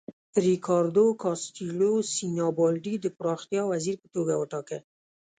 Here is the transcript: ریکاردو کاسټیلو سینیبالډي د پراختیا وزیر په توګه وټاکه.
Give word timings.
ریکاردو 0.45 1.05
کاسټیلو 1.21 1.93
سینیبالډي 2.13 2.95
د 2.99 3.05
پراختیا 3.17 3.61
وزیر 3.71 3.95
په 4.03 4.07
توګه 4.15 4.33
وټاکه. 4.41 4.77